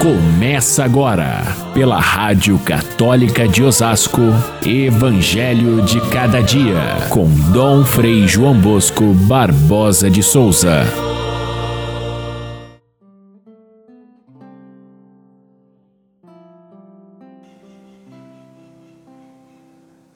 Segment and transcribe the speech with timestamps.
[0.00, 4.20] Começa agora, pela Rádio Católica de Osasco,
[4.64, 10.82] Evangelho de Cada Dia, com Dom Frei João Bosco Barbosa de Souza.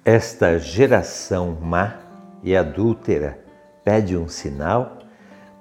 [0.05, 1.95] Esta geração má
[2.43, 3.39] e adúltera
[3.83, 4.99] pede um sinal,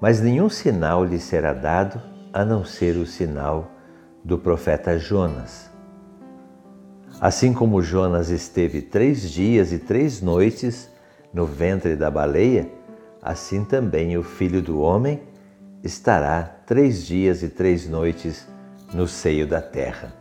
[0.02, 2.02] mas nenhum sinal lhe será dado
[2.34, 3.79] a não ser o sinal
[4.24, 5.70] do profeta Jonas.
[7.20, 10.90] Assim como Jonas esteve três dias e três noites
[11.34, 12.70] no ventre da baleia,
[13.22, 15.22] assim também o filho do homem
[15.84, 18.48] estará três dias e três noites
[18.94, 20.14] no seio da terra.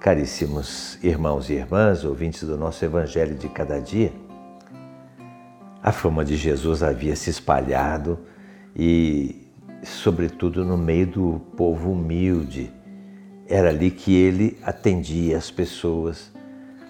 [0.00, 4.12] Caríssimos irmãos e irmãs, ouvintes do nosso Evangelho de cada dia,
[5.82, 8.18] a fama de Jesus havia se espalhado
[8.74, 9.43] e
[9.84, 12.72] sobretudo no meio do povo humilde.
[13.46, 16.32] Era ali que ele atendia as pessoas,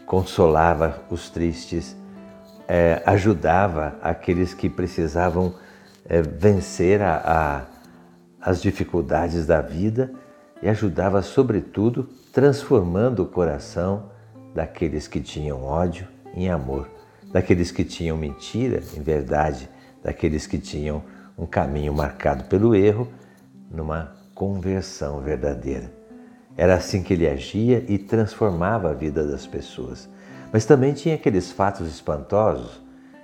[0.07, 1.97] consolava os tristes,
[2.69, 5.55] é, ajudava aqueles que precisavam
[6.07, 7.67] é, vencer a,
[8.41, 10.13] a, as dificuldades da vida
[10.63, 14.11] e ajudava, sobretudo, transformando o coração
[14.55, 16.89] daqueles que tinham ódio em amor,
[17.33, 19.69] daqueles que tinham mentira em verdade,
[20.03, 21.03] daqueles que tinham
[21.37, 23.09] um caminho marcado pelo erro
[23.71, 25.93] numa conversão verdadeira.
[26.57, 30.09] Era assim que ele agia e transformava a vida das pessoas.
[30.53, 32.81] Mas também tinha aqueles fatos espantosos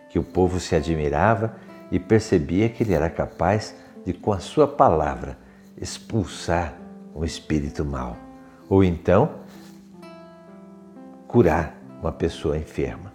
[0.09, 1.55] que o povo se admirava
[1.91, 5.39] e percebia que ele era capaz de, com a sua palavra,
[5.81, 6.75] expulsar
[7.15, 8.17] um espírito mau.
[8.69, 9.31] Ou então,
[11.29, 13.13] curar uma pessoa enferma.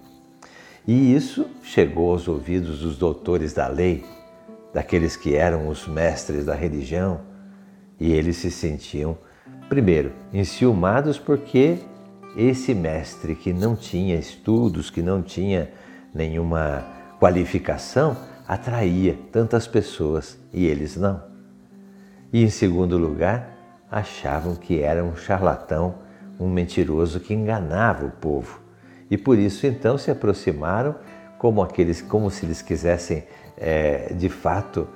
[0.88, 4.06] E isso chegou aos ouvidos dos doutores da lei
[4.76, 7.22] daqueles que eram os mestres da religião,
[7.98, 9.18] e eles se sentiam,
[9.70, 11.78] primeiro, enciumados porque
[12.36, 15.72] esse mestre que não tinha estudos, que não tinha
[16.14, 16.84] nenhuma
[17.22, 21.24] qualificação, atraía tantas pessoas e eles não.
[22.34, 23.56] E em segundo lugar,
[23.90, 26.00] achavam que era um charlatão,
[26.38, 28.60] um mentiroso que enganava o povo.
[29.10, 30.96] E por isso então se aproximaram
[31.38, 33.24] como aqueles, como se eles quisessem
[33.58, 34.88] é, de fato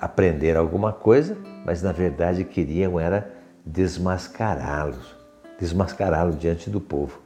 [0.00, 3.30] aprender alguma coisa, mas na verdade queriam era
[3.64, 5.16] desmascará-los,
[5.58, 7.20] desmascará-lo diante do povo.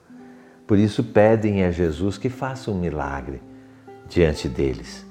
[0.67, 3.43] Por isso pedem a Jesus que faça um milagre
[4.09, 5.05] diante deles.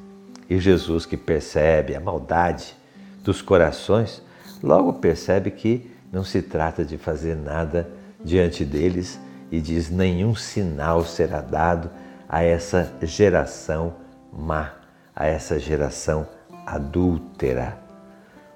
[0.50, 2.76] E Jesus, que percebe a maldade
[3.24, 4.22] dos corações,
[4.62, 7.90] logo percebe que não se trata de fazer nada
[8.24, 9.20] diante deles
[9.52, 11.90] e diz: nenhum sinal será dado
[12.28, 13.94] a essa geração
[14.34, 14.81] má
[15.16, 16.28] a essa geração
[16.66, 17.78] adúltera.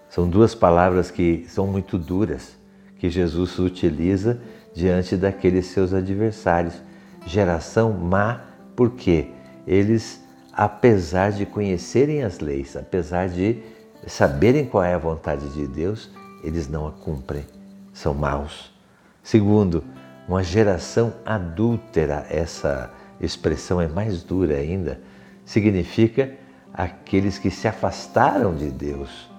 [0.09, 2.55] São duas palavras que são muito duras,
[2.97, 4.39] que Jesus utiliza
[4.73, 6.81] diante daqueles seus adversários.
[7.25, 8.41] Geração má,
[8.75, 9.29] porque
[9.67, 10.21] eles,
[10.53, 13.61] apesar de conhecerem as leis, apesar de
[14.07, 16.11] saberem qual é a vontade de Deus,
[16.43, 17.45] eles não a cumprem,
[17.93, 18.71] são maus.
[19.23, 19.83] Segundo,
[20.27, 25.01] uma geração adúltera, essa expressão é mais dura ainda,
[25.43, 26.31] significa
[26.75, 29.29] aqueles que se afastaram de Deus.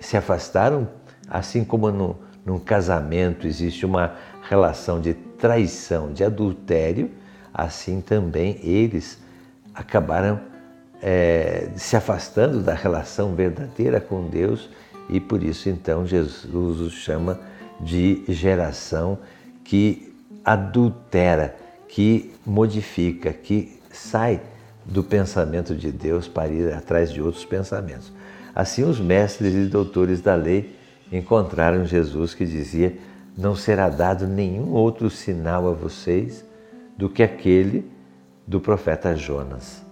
[0.00, 0.88] Se afastaram,
[1.28, 2.16] assim como no,
[2.46, 4.14] num casamento existe uma
[4.48, 7.10] relação de traição, de adultério,
[7.52, 9.18] assim também eles
[9.74, 10.40] acabaram
[11.02, 14.68] é, se afastando da relação verdadeira com Deus
[15.08, 17.40] e por isso então Jesus os chama
[17.80, 19.18] de geração
[19.64, 21.56] que adultera,
[21.88, 24.40] que modifica, que sai
[24.88, 28.10] do pensamento de Deus para ir atrás de outros pensamentos.
[28.54, 30.74] Assim, os mestres e doutores da lei
[31.12, 32.96] encontraram Jesus que dizia:
[33.36, 36.44] Não será dado nenhum outro sinal a vocês
[36.96, 37.88] do que aquele
[38.46, 39.82] do profeta Jonas.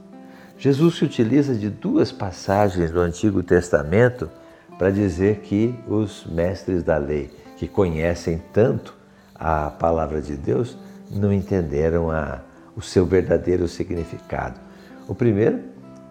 [0.59, 4.31] Jesus se utiliza de duas passagens do Antigo Testamento
[4.79, 8.95] para dizer que os mestres da lei, que conhecem tanto
[9.35, 10.77] a palavra de Deus,
[11.11, 12.41] não entenderam a,
[12.75, 14.66] o seu verdadeiro significado.
[15.09, 15.61] O primeiro,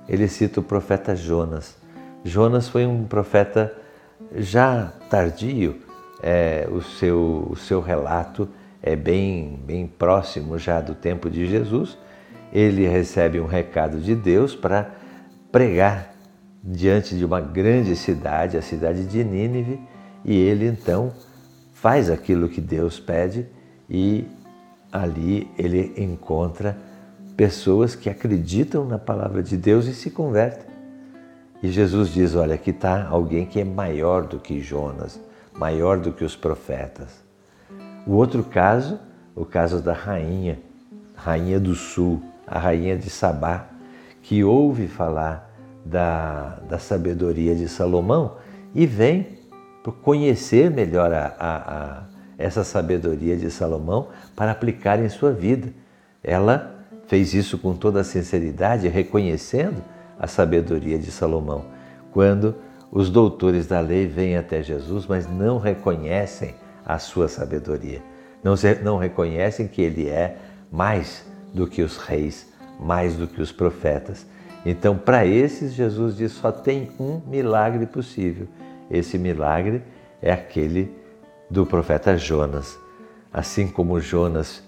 [0.07, 1.75] ele cita o profeta Jonas.
[2.24, 3.75] Jonas foi um profeta
[4.36, 5.81] já tardio,
[6.24, 8.47] é, o, seu, o seu relato
[8.81, 11.97] é bem, bem próximo já do tempo de Jesus.
[12.53, 14.92] Ele recebe um recado de Deus para
[15.51, 16.13] pregar
[16.63, 19.80] diante de uma grande cidade, a cidade de Nínive,
[20.24, 21.13] e ele então
[21.74, 23.45] faz aquilo que Deus pede
[23.89, 24.25] e
[24.91, 26.77] ali ele encontra
[27.35, 30.73] pessoas que acreditam na palavra de Deus e se convertem.
[31.61, 35.19] E Jesus diz: Olha, aqui está alguém que é maior do que Jonas,
[35.53, 37.23] maior do que os profetas.
[38.05, 38.99] O outro caso,
[39.35, 40.59] o caso da rainha,
[41.15, 43.67] rainha do sul, a rainha de Sabá,
[44.21, 45.51] que ouve falar
[45.83, 48.38] da, da sabedoria de Salomão
[48.73, 49.35] e vem
[50.01, 52.03] conhecer melhor a, a, a,
[52.38, 55.71] essa sabedoria de Salomão para aplicar em sua vida.
[56.23, 56.75] Ela
[57.07, 59.83] fez isso com toda a sinceridade, reconhecendo
[60.19, 61.65] a sabedoria de Salomão.
[62.11, 62.55] Quando
[62.91, 66.55] os doutores da lei vêm até Jesus, mas não reconhecem
[66.85, 68.01] a sua sabedoria,
[68.43, 68.53] não,
[68.83, 70.37] não reconhecem que ele é
[70.71, 72.47] mais do que os reis,
[72.79, 74.25] mais do que os profetas.
[74.65, 78.47] Então, para esses, Jesus diz: só tem um milagre possível.
[78.89, 79.83] Esse milagre
[80.21, 80.91] é aquele
[81.49, 82.77] do profeta Jonas.
[83.31, 84.63] Assim como Jonas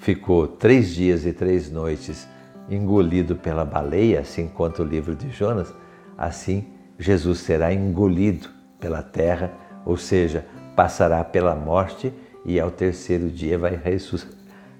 [0.00, 2.26] ficou três dias e três noites
[2.68, 5.72] engolido pela baleia, assim conta o livro de Jonas,
[6.16, 6.66] assim
[6.98, 8.48] Jesus será engolido
[8.80, 9.52] pela terra,
[9.84, 10.44] ou seja,
[10.74, 12.12] passará pela morte
[12.44, 13.78] e ao terceiro dia vai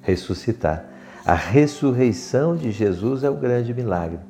[0.03, 0.87] ressuscitar.
[1.25, 4.21] A ressurreição de Jesus é o grande milagre.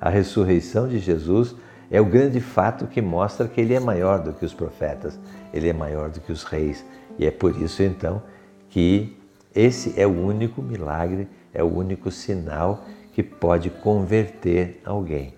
[0.00, 1.56] A ressurreição de Jesus
[1.90, 5.18] é o grande fato que mostra que ele é maior do que os profetas,
[5.52, 6.84] ele é maior do que os reis.
[7.18, 8.22] E é por isso então
[8.68, 9.16] que
[9.56, 15.32] esse é o único milagre, é o único sinal que pode converter alguém.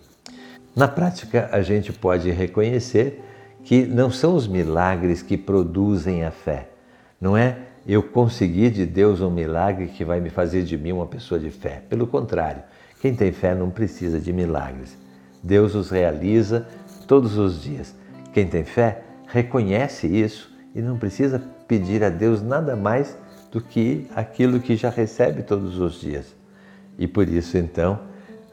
[0.74, 3.24] Na prática, a gente pode reconhecer
[3.62, 6.68] que não são os milagres que produzem a fé.
[7.20, 11.06] Não é eu conseguir de Deus um milagre que vai me fazer de mim uma
[11.06, 11.82] pessoa de fé.
[11.88, 12.62] Pelo contrário,
[13.00, 14.96] quem tem fé não precisa de milagres.
[15.42, 16.66] Deus os realiza
[17.06, 17.94] todos os dias.
[18.32, 23.16] Quem tem fé reconhece isso e não precisa pedir a Deus nada mais
[23.50, 26.36] do que aquilo que já recebe todos os dias.
[26.98, 28.00] E por isso, então,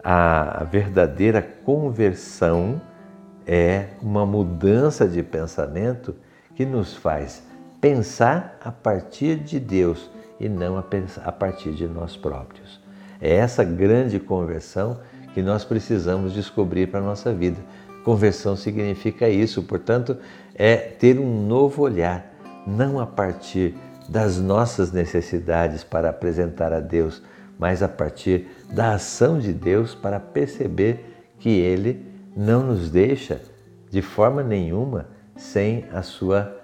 [0.03, 2.81] a verdadeira conversão
[3.45, 6.15] é uma mudança de pensamento
[6.55, 7.43] que nos faz
[7.81, 10.09] pensar a partir de Deus
[10.39, 12.79] e não a partir de nós próprios.
[13.21, 14.99] É essa grande conversão
[15.33, 17.59] que nós precisamos descobrir para a nossa vida.
[18.03, 20.17] Conversão significa isso, portanto,
[20.53, 22.33] é ter um novo olhar,
[22.65, 23.75] não a partir
[24.07, 27.21] das nossas necessidades para apresentar a Deus,
[27.57, 31.05] mas a partir da ação de Deus para perceber
[31.39, 32.05] que Ele
[32.35, 33.41] não nos deixa
[33.89, 36.61] de forma nenhuma sem a sua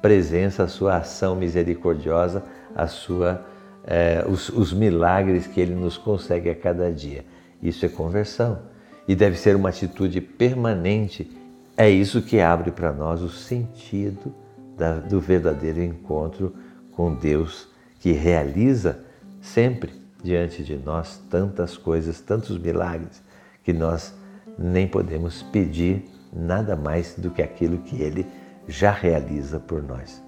[0.00, 2.42] presença, a sua ação misericordiosa,
[2.74, 3.44] a sua,
[3.86, 7.24] eh, os, os milagres que Ele nos consegue a cada dia.
[7.62, 8.58] Isso é conversão
[9.06, 11.30] e deve ser uma atitude permanente.
[11.76, 14.34] É isso que abre para nós o sentido
[14.76, 16.52] da, do verdadeiro encontro
[16.92, 17.68] com Deus,
[18.00, 19.04] que realiza
[19.40, 19.92] sempre
[20.22, 23.22] diante de nós tantas coisas, tantos milagres,
[23.64, 24.14] que nós
[24.58, 28.26] nem podemos pedir nada mais do que aquilo que Ele
[28.66, 30.22] já realiza por nós.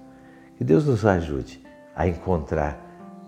[0.57, 1.61] Que Deus nos ajude
[1.95, 2.79] a encontrar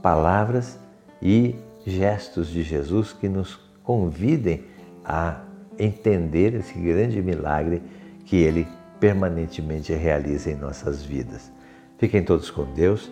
[0.01, 0.77] palavras
[1.21, 1.55] e
[1.85, 4.65] gestos de Jesus que nos convidem
[5.03, 5.41] a
[5.79, 7.81] entender esse grande milagre
[8.25, 8.67] que Ele
[8.99, 11.51] permanentemente realiza em nossas vidas.
[11.97, 13.11] Fiquem todos com Deus.